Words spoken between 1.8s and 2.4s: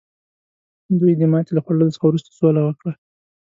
څخه وروسته